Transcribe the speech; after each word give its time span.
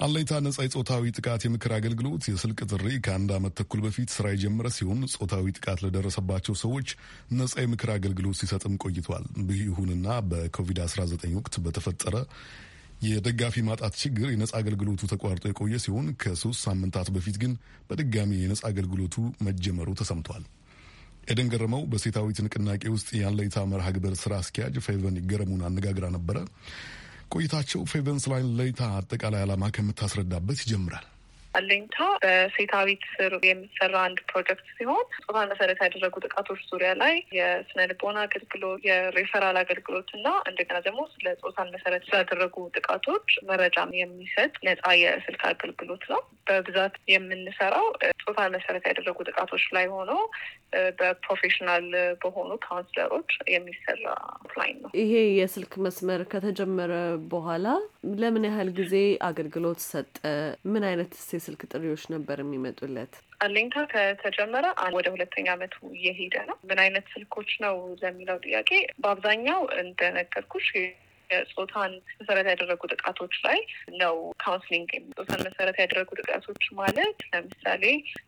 አለይታ 0.00 0.34
ነጻ 0.44 0.58
የጾታዊ 0.64 1.10
ጥቃት 1.16 1.42
የምክር 1.44 1.72
አገልግሎት 1.76 2.22
የስልክ 2.28 2.60
ጥሪ 2.70 2.84
ከአንድ 3.04 3.30
ዓመት 3.36 3.52
ተኩል 3.58 3.80
በፊት 3.84 4.10
ስራ 4.14 4.26
የጀመረ 4.30 4.68
ሲሆን 4.76 5.00
ጾታዊ 5.14 5.52
ጥቃት 5.56 5.78
ለደረሰባቸው 5.84 6.54
ሰዎች 6.62 6.88
ነጻ 7.32 7.54
የምክር 7.62 7.90
አገልግሎት 7.94 8.38
ሲሰጥም 8.40 8.78
ቆይቷል። 8.84 9.24
ይሁንና 9.58 10.16
በኮቪድ-19 10.30 11.34
ወቅት 11.38 11.56
በተፈጠረ 11.66 12.14
የደጋፊ 13.04 13.56
ማጣት 13.66 13.94
ችግር 14.00 14.28
የነጻ 14.30 14.52
አገልግሎቱ 14.58 15.10
ተቋርጦ 15.12 15.44
የቆየ 15.50 15.76
ሲሆን 15.84 16.08
ከሶስት 16.22 16.60
ሳምንታት 16.66 17.10
በፊት 17.14 17.36
ግን 17.42 17.52
በድጋሚ 17.90 18.32
የነጻ 18.40 18.62
አገልግሎቱ 18.70 19.16
መጀመሩ 19.46 19.90
ተሰምቷል። 20.00 20.44
ኤደን 21.30 21.50
ገረመው 21.52 21.82
በሴታዊት 21.90 22.40
ንቅናቄ 22.44 22.82
ውስጥ 22.94 23.08
የአለይታ 23.18 23.58
መርሃ 23.70 23.88
ግብር 23.96 24.14
ስራ 24.22 24.32
አስኪያጅ 24.42 24.76
ፌቨን 24.86 25.20
ይገረሙን 25.20 25.64
አነጋግራ 25.68 26.06
ነበረ። 26.14 26.38
ቆይታቸው 27.30 27.82
ፌቨንስ 27.90 28.24
line 28.30 28.50
ለይታ 28.58 28.82
አጠቃላይ 28.96 29.42
ዓላማ 29.44 29.64
ከምታስረዳበት 29.74 30.60
ይጀምራል። 30.64 31.06
አለኝታ 31.54 31.96
በሴታዊት 32.22 33.04
ስር 33.14 33.32
የሚሰራ 33.46 33.94
አንድ 34.06 34.18
ፕሮጀክት 34.30 34.66
ሲሆን 34.76 35.06
ጾታን 35.16 35.48
መሰረት 35.52 35.78
ያደረጉ 35.84 36.14
ጥቃቶች 36.26 36.60
ዙሪያ 36.70 36.90
ላይ 37.00 37.14
የስነ 37.38 37.86
ልቦና 37.90 38.18
አገልግሎት፣ 38.26 38.80
የሬፈራል 38.88 39.56
አገልግሎት 39.62 40.10
እና 40.18 40.28
እንደገና 40.50 40.78
ደግሞ 40.86 41.00
ስለ 41.14 41.34
ጾታን 41.42 41.72
መሰረት 41.74 42.04
ስላደረጉ 42.08 42.56
ጥቃቶች 42.78 43.28
መረጃም 43.50 43.92
የሚሰጥ 44.00 44.52
ነጻ 44.68 44.84
የስልክ 45.02 45.44
አገልግሎት 45.50 46.04
ነው። 46.12 46.22
በብዛት 46.48 46.94
የምንሰራው 47.14 47.88
ጾታን 48.30 48.52
መሰረት 48.54 48.84
ያደረጉ 48.88 49.18
ጥቃቶች 49.28 49.64
ላይ 49.76 49.86
ሆኖ 49.94 50.10
በ 50.98 51.11
professional 51.11 51.86
በሆኑ 52.22 52.50
counselor 52.64 53.10
ኦች 53.10 53.30
የሚሰራ 53.54 54.04
line 54.58 54.76
ነው። 54.82 54.90
ይሄ 55.00 55.12
የስልክ 55.38 55.72
መስመር 55.86 56.22
ከተጀመረ 56.32 56.92
በኋላ 57.32 57.66
ለምን 58.20 58.46
ያህል 58.48 58.70
ጊዜ 58.80 58.94
አገልግሎት 59.28 59.80
ሰጠ? 59.86 60.16
ምን 60.72 60.84
አይነት 60.90 61.12
የስልክ 61.32 61.62
ጥሪዎች 61.72 62.04
ነበር 62.14 62.38
የሚመጡለት? 62.42 63.12
አለኝታ 63.40 63.76
ከተጀመረ 63.92 64.66
ወደ 64.96 65.06
ሁለተኛ 65.14 65.46
ዓመቱ 65.54 65.76
እየሄደ 65.96 66.34
ነው። 66.48 66.56
ምን 66.70 66.80
አይነት 66.84 67.06
ስልኮች 67.14 67.52
ነው 67.64 67.76
ለሚለው 68.02 68.38
ጥያቄ 68.46 68.70
በአብዛኛው 69.02 69.62
እንደነገርኩሽ 69.82 70.68
ጾታን 71.52 71.92
መሰረት 72.20 72.46
ያደረጉ 72.50 72.82
ጥቃቶች 72.92 73.34
ላይ 73.46 73.58
ነው 74.00 74.14
counseling። 74.42 74.88
ጾታን 75.18 75.42
መሰረት 75.46 75.76
ያደረጉ 75.82 76.10
ጥቃቶች 76.20 76.64
ማለት 76.80 77.18
ለምሳሌ 77.30 77.84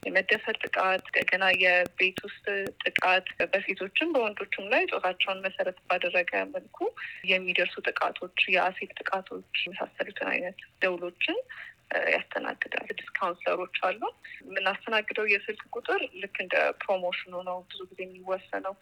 የመደፈር 0.06 0.56
ጥቃት፣ 0.64 1.04
እንደገና 1.08 1.44
የቤት 1.62 2.20
ውስጥ 2.26 2.46
ጥቃት 2.86 3.26
በሴቶችም 3.52 4.12
በወንዶችም 4.14 4.70
ላይ 4.72 4.84
ጾታቸውን 4.92 5.42
መሰረት 5.46 5.78
ባደረገ 5.88 6.32
መልኩ 6.54 6.78
የሚደርሱ 7.32 7.76
ጥቃቶች፣ 7.88 8.38
የአሲድ 8.54 8.92
ጥቃቶች 9.00 9.52
የመሳሰሉትን 9.64 10.30
አይነት 10.34 10.58
ደውሎችን 10.82 11.38
ያስተናግዳል። 12.14 12.84
ስድስት 12.90 13.10
counselor 13.16 13.58
ኦች 13.58 13.76
አሉ። 13.88 14.00
የምናስተናግደው 14.46 15.26
የስልክ 15.32 15.62
ቁጥር 15.76 16.00
ልክ 16.22 16.36
እንደ 16.44 16.54
promotion 16.82 17.25
ኡ 17.25 17.34
ነው 17.48 17.58
ብዙ 17.70 17.80
ጊዜ 17.90 18.00
የሚወሰነው። 18.06 18.74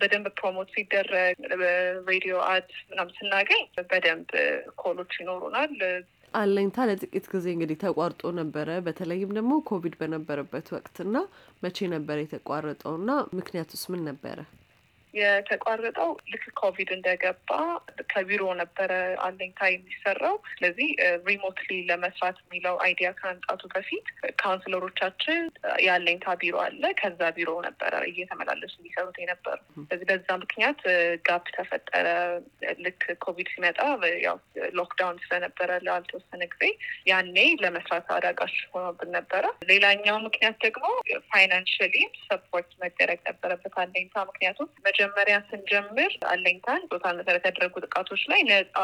በደንብ 0.00 0.26
promote 0.38 0.70
ሲደረግ 0.74 1.36
በሬዲዮ 1.62 2.34
ad 2.50 2.68
ምናምን 2.90 3.14
ስናገኝ 3.18 3.62
በደንብ 3.90 4.30
call 4.82 4.98
ኦች 4.98 5.14
ይኖሩናል። 5.20 5.74
አለኝታ 6.34 6.84
ለጥቂት 6.88 7.26
ጊዜ 7.32 7.46
እንግዲህ 7.54 7.78
ተቋርጦ 7.82 8.30
ነበረ። 8.38 8.68
በተለይም 8.86 9.32
ደግሞ 9.38 9.52
ኮቪድ 9.68 9.94
በነበረበት 10.00 10.66
ወቅትና 10.76 11.16
መቼ 11.62 11.88
ነበር 11.94 12.18
የተቋረጠው 12.20 12.94
እና 13.00 13.10
ምክንያቱስ 13.38 13.82
ምን 13.92 14.02
ነበረ? 14.08 14.38
የተቋረጠው 15.14 16.10
ልክ 16.32 16.44
ኮቪድ 16.60 16.90
እንደገባ 16.96 17.50
ከቢሮ 18.12 18.42
ነበረ 18.60 18.92
አለኝታ 19.24 19.60
የሚሰራው። 19.70 20.36
ስለዚህ 20.52 20.88
remotely 21.28 21.70
ለመስራት 21.90 22.36
የሚለው 22.42 22.76
idea 22.84 23.08
ከመምጣቱ 23.18 23.62
በፊት 23.74 24.06
counselor 24.42 24.91
ኦቻችን 24.91 25.40
የአለኝታ 25.84 26.34
ቢሮ 26.42 26.56
አለ። 26.64 26.82
ከዛ 27.00 27.20
ቢሮ 27.36 27.50
ነበረ 27.66 27.92
እየተመላለሱ 28.10 28.74
የሚሰሩት 28.78 29.18
የነበሩ። 29.22 29.58
ስለዚህ 29.82 30.06
በዛ 30.10 30.28
ምክንያት 30.42 30.80
gap 31.28 31.46
ተፈጠረ። 31.56 32.06
ልክ 32.84 33.02
ኮቪድ 33.24 33.48
ሲመጣ 33.52 33.78
ያው 34.24 34.36
lockdown 34.78 35.18
ስለነበረ 35.24 35.70
ላልተወሰነ 35.86 36.42
ጊዜ 36.52 36.64
ያኔ 37.10 37.36
ለመስራት 37.62 38.06
አዳጋች 38.16 38.56
ሆኖብን 38.72 39.10
ነበረ። 39.16 39.44
ሌላኛው 39.72 40.16
ምክንያት 40.26 40.56
ደግሞ 40.66 40.86
financially 41.30 41.94
support 42.24 42.70
መደረግ 42.82 43.20
ነበረበት 43.28 43.74
አለኝታ 43.82 44.16
ምክንያቱም 44.30 44.68
መጀመሪያ 45.04 45.36
ስንጀምር 45.46 46.12
አለኝታን 46.30 46.82
ጾታን 46.90 47.16
መሰረት 47.20 47.44
ያደረጉ 47.48 47.74
ጥቃቶች 47.84 48.22
ላይ 48.30 48.40
ነጻ 48.48 48.76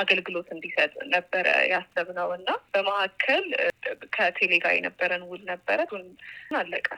አገልግሎት 0.00 0.48
እንዲሰጥ 0.54 0.92
ነበረ 1.12 1.46
ያሰብነው 1.70 2.28
እና 2.36 2.50
በመካከል 2.74 3.44
ከቴሌ 4.14 4.52
ጋር 4.64 4.72
የነበረን 4.76 5.22
ውል 5.30 5.42
ነበረ 5.50 5.78
አለቀ። 6.58 6.88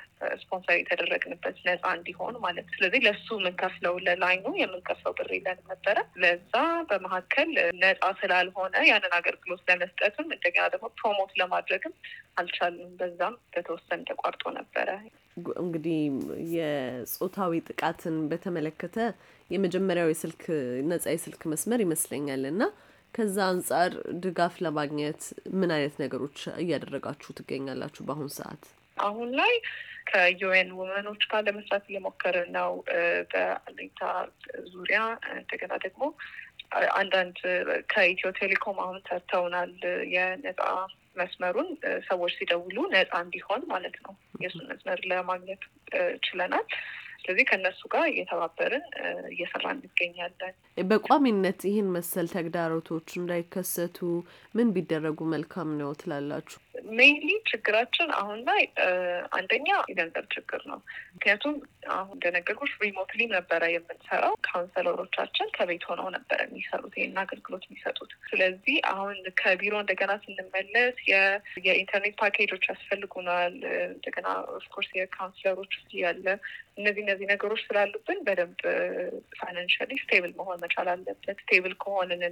ስፖንሰር 0.42 0.76
የተደረግንበት 0.78 1.56
ነጻ 1.68 1.84
እንዲሆን 1.96 2.36
ማለት 2.44 2.68
ስለዚህ 2.74 3.02
ለሱ 3.06 3.28
የምንከፍለው 3.36 3.96
ለ 4.06 4.16
line 4.16 4.35
ኡ 4.35 4.44
የምንከፍለው 4.60 5.14
ብር 5.18 5.30
የለንም 5.36 5.72
ነበረ። 5.72 5.96
ለዛ 6.24 6.54
በመካከል 6.90 7.50
ነጻ 7.82 8.04
ስላልሆነ 8.20 8.84
ያንን 8.90 9.16
አገልግሎት 9.20 9.64
ለመስጠትም 9.70 10.28
እንደገና 10.30 10.66
ደግሞ 10.74 10.88
promote 11.00 11.32
ለማድረግም 11.42 11.96
አልቻልንም። 12.36 12.94
በዛም 13.00 13.36
በተወሰነ 13.54 14.00
ተቋርጦ 14.12 14.44
ነበረ። 14.60 14.90
እንግዲህ 15.60 15.98
የጾታዊ 16.54 17.60
ጥቃትን 17.68 18.16
በተመለከተ 18.30 18.96
የመጀመሪያው 19.50 20.10
የስልክ 20.10 20.42
ነጻ 20.88 21.04
የስልክ 21.14 21.42
መስመር 21.52 21.80
ይመስለኛል 21.84 22.44
እና 22.50 22.62
ከዛ 23.14 23.36
አንጻር 23.52 23.92
ድጋፍ 24.22 24.54
ለማግኘት 24.64 25.22
ምን 25.58 25.70
አይነት 25.74 25.96
ነገሮች 26.02 26.38
እያደረጋችሁ 26.62 27.30
ትገኛላችሁ 27.38 28.02
በአሁን 28.06 28.30
ሰዓት? 28.36 28.62
አሁን 28.96 29.30
ላይ 29.40 29.52
ከ 30.10 30.40
UN 30.40 30.70
Women 30.78 31.03
ኦች 31.03 31.22
ጋር 31.30 31.42
ለመስራት 31.46 31.84
እየሞከርን 31.90 32.48
ነው 32.56 32.72
በአለኝታ 33.32 34.00
ዙሪያ። 34.72 35.00
እንደገና 35.34 35.72
ደግሞ 35.84 36.02
አንዳንድ 36.98 37.38
ከኢትዮ 37.92 38.28
ቴሌኮም 38.38 38.78
አሁን 38.84 38.98
ሰርተውናል 39.08 39.72
የነጻ 40.14 40.62
መስመሩን 41.16 41.68
ሰዎች 42.08 42.32
ሲደውሉ 42.38 42.76
ነጻ 42.92 43.12
እንዲሆን 43.24 43.62
ማለት 43.72 43.96
ነው። 44.04 44.12
የእሱን 44.42 44.66
መስመር 44.70 45.00
ለማግኘት 45.10 45.62
ችለናል። 46.26 46.66
ስለዚህ 47.22 47.44
ከእነሱ 47.48 47.80
ጋር 47.92 48.04
እየተባበርን 48.08 48.84
እየሰራ 49.32 49.64
እንገኛለን። 49.74 50.54
በቋሚነት 50.88 51.60
ይህን 51.68 51.88
መሰል 51.96 52.28
ተግዳሮቶች 52.32 53.08
እንዳይከሰቱ 53.18 53.98
ምን 54.54 54.72
ቢደረጉ 54.74 55.20
መልካም 55.34 55.70
ነው 55.80 55.90
ትላላችሁ? 56.00 56.58
ሜይንሊ 56.92 57.30
ችግራችን 57.48 58.08
አሁን 58.18 58.38
ላይ 58.48 58.62
አንደኛ 59.32 59.68
የገንዘብ 59.90 60.26
ችግር 60.34 60.60
ነው። 60.70 60.78
ምክንያቱም 61.14 61.54
አሁን 61.92 62.14
እንደነገርኩሽ 62.16 62.72
remotely 62.82 63.26
ነበረ 63.34 63.62
የምንሰራው። 63.72 64.34
counselor 64.48 65.00
ኦቻችን 65.00 65.52
ከቤት 65.56 65.84
ሆነው 65.90 66.08
ነበረ 66.16 66.38
የሚሰሩት 66.46 66.94
ይህን 66.98 67.20
አገልግሎት 67.22 67.64
የሚሰጡት። 67.66 68.10
ስለዚህ 68.30 68.76
አሁን 68.92 69.18
ከቢሮ 69.40 69.74
እንደገና 69.82 70.14
ስንመለስ 70.24 70.98
የኢንተርኔት 71.66 72.16
ፓኬጆች 72.22 72.66
ያስፈልጉናል። 72.72 73.56
እንደገና 73.88 74.28
of 74.56 74.65
course 74.65 74.90
የ 74.94 75.05
counselor 75.05 75.53
ኦች 75.53 75.74
ያለ 76.02 76.26
እነዚህ 76.78 77.02
እነዚህ 77.04 77.26
ነገሮች 77.32 77.62
ስላሉብን 77.66 78.20
በደንብ 78.26 78.60
financially 79.40 79.92
stable 80.02 80.34
መሆን 80.38 80.62
መቻል 80.64 80.90
አለበት። 80.92 81.38
stable 81.42 81.74
ከሆንን 81.82 82.24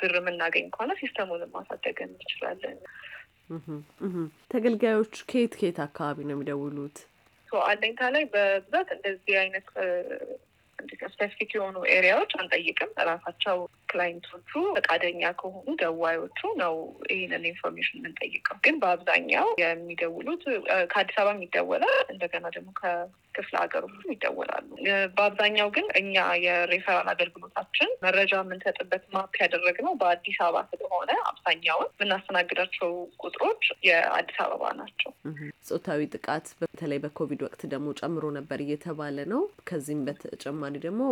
ብር 0.00 0.14
የምናገኝ 0.18 0.66
ከሆነ 0.74 0.92
system 1.00 1.26
ኡንም 1.26 1.52
ማሳደግ 1.54 1.98
እንችላለን። 2.04 2.78
ተገልጋዮች 4.50 5.14
ከየት 5.30 5.54
ከየት 5.60 5.78
አካባቢ 5.86 6.18
ነው 6.24 6.34
የሚደውሉት? 6.36 6.96
አለኝታ 7.48 8.02
ላይ 8.14 8.24
በብዛት 8.32 8.88
እንደዚህ 8.94 9.34
አይነት 9.38 9.66
specific 11.12 11.50
የሆኑ 11.56 11.76
area 11.92 12.12
ዎች 12.12 12.32
አንጠይቅም። 12.36 12.90
ራሳቸው 13.06 13.58
client 13.94 14.28
ኦቹ 14.28 14.50
ፈቃደኛ 14.76 15.22
ከሆኑ 15.40 15.66
ደዋዮቹ 15.80 16.40
ነው 16.60 16.74
ይህንን 17.12 17.44
information 17.50 17.98
የምንጠይቀው። 17.98 18.56
ግን 18.64 18.76
በአብዛኛው 18.82 19.48
የሚደውሉት 19.62 20.44
ከአዲስ 20.92 21.18
አበባ 21.20 21.36
ይደወላል። 21.44 21.82
እንደገና 22.14 22.46
ደግሞ 22.56 22.70
ከክፍለ 22.80 23.54
ሀገሩ 23.86 24.02
ይደወላሉ። 24.14 24.68
በአብዛኛው 25.16 25.68
ግን 25.76 25.86
እኛ 26.00 26.14
የሬፈራል 26.44 27.08
አገልግሎታችን 27.14 27.90
መረጃ 28.04 28.32
የምንሰጥበት 28.42 29.04
map 29.14 29.34
ያደረግነው 29.42 29.94
በአዲስ 30.00 30.38
አበባ 30.44 30.62
ስለሆነ 30.72 31.10
አብዛኛውን 31.30 31.88
የምናስተናግዳቸው 31.94 32.90
ቁጥሮች 33.24 33.64
የአዲስ 33.88 34.38
አበባ 34.44 34.72
ናቸው። 34.80 35.10
ጾታዊ 35.68 36.02
ጥቃት 36.14 36.46
በተለይ 36.62 37.00
በኮቪድ 37.04 37.42
ወቅት 37.46 37.62
ደግሞ 37.74 37.88
ጨምሮ 38.00 38.24
ነበር 38.38 38.60
እየተባለ 38.64 39.18
ነው። 39.32 39.42
ከዚህም 39.68 40.04
በተጨማሪ 40.08 40.74
ደግሞ 40.84 41.02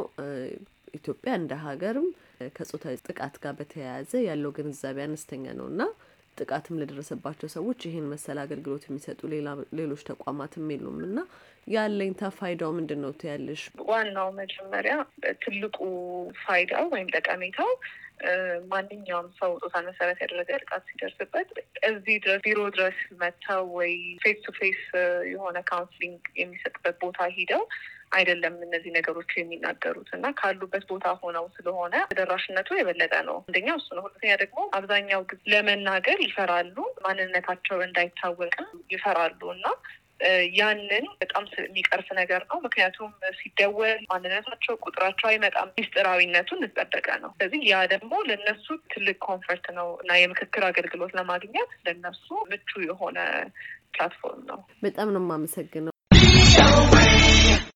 ኢትዮጵያ 0.94 1.32
እንደ 1.38 1.52
ሀገርም 1.62 2.08
ከጾታዊ 2.56 2.96
ጥቃት 3.06 3.36
ጋር 3.42 3.54
በተያያዘ 3.58 4.12
ያለው 4.26 4.52
ግንዛቤ 4.56 4.98
አነስተኛ 5.06 5.44
ነው 5.58 5.68
እና 5.72 5.82
ጥቃትም 6.36 6.78
ለደረሰባቸው 6.80 7.48
ሰዎች 7.54 7.80
ይህን 7.86 8.06
መሰል 8.12 8.38
አገልግሎት 8.42 8.84
የሚሰጡ 8.86 9.20
ሌሎች 9.78 10.02
ተቋማትም 10.10 10.70
የሉም 10.74 11.00
እና 11.08 11.18
ያለኝ 11.68 12.12
ተፋይዳው 12.20 12.70
ምንድን 12.76 13.00
ነው 13.04 13.10
ትያለሽ? 13.20 13.62
ዋናው 13.90 14.28
መጀመሪያ 14.38 14.94
ትልቁ 15.42 15.76
ፋይዳው 16.44 16.86
ወይም 16.94 17.10
ጠቀሜታው 17.16 17.70
ማንኛውም 18.72 19.28
ሰው 19.38 19.50
ጾታን 19.62 19.86
መሰረት 19.88 20.18
ያደረገ 20.24 20.50
ጥቃት 20.62 20.82
ሲደርስበት 20.88 21.48
እዚህ 21.88 22.16
ድረስ 22.24 22.40
ቢሮ 22.44 22.60
ድረስ 22.76 22.98
መጥተው 23.22 23.64
ወይ 23.78 23.92
face 24.22 24.38
to 24.44 24.54
face 24.58 24.82
የሆነ 25.32 25.58
counseling 25.70 26.20
የሚሰጥበት 26.42 26.96
ቦታ 27.04 27.28
ሄደው 27.36 27.64
አይደለም 28.12 28.54
እነዚህ 28.64 28.90
ነገሮች 28.96 29.30
የሚናገሩት 29.36 30.10
እና 30.16 30.26
ካሉበት 30.38 30.84
ቦታ 30.90 31.06
ሆነው 31.20 31.46
ስለሆነ 31.54 31.94
ተደራሽነቱ 32.10 32.68
የበለጠ 32.76 33.14
ነው። 33.28 33.38
አንደኛ 33.42 33.68
እሱ 33.78 33.88
ነው። 33.96 34.04
ሁለተኛ 34.06 34.32
ደግሞ 34.42 34.60
አብዛኛው 34.78 35.22
ጊዜ 35.30 35.40
ለመናገር 35.52 36.20
ይፈራሉ፣ 36.26 36.76
ማንነታቸው 37.06 37.78
እንዳይታወቅም 37.86 38.66
ይፈራሉ 38.92 39.40
እና 39.56 39.66
ያንን 40.56 41.06
በጣም 41.20 41.44
የሚቀርፍ 41.60 42.08
ነገር 42.18 42.42
ነው። 42.50 42.58
ምክንያቱም 42.64 43.08
ሲደወል 43.38 43.98
ማንነታቸው፣ 44.10 44.74
ቁጥራቸው 44.84 45.26
አይመጣም፣ 45.30 45.72
ሚስጥራዊነቱ 45.78 46.50
የተጠበቀ 46.58 47.08
ነው። 47.22 47.30
ስለዚህ 47.34 47.62
ያ 47.70 47.80
ደግሞ 47.92 48.12
ለነሱ 48.28 48.66
ትልቅ 48.92 49.16
comfort 49.26 49.66
ነው 49.78 49.88
እና 50.02 50.20
የምክክር 50.20 50.64
አገልግሎት 50.68 51.14
ለማግኘት 51.18 51.72
ለነሱ 51.86 52.28
ምቹ 52.52 52.70
የሆነ 52.86 53.18
platform 53.94 54.44
ነው። 54.50 54.60
በጣም 54.82 55.10
ነው 55.14 55.22
የማመሰግነው። 55.22 55.91